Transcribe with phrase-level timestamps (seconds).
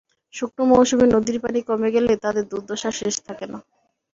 [0.33, 3.59] শুকনো মৌসুমে নদীর পানি কমে গেলে তাদের দুর্দশার শেষ থাকে না।